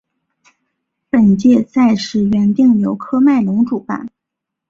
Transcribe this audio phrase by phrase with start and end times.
[1.11, 4.09] 本届赛事原定由喀麦隆主办。